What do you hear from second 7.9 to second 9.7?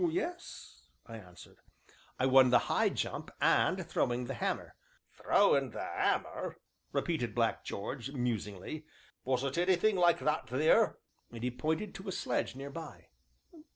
musingly; "was it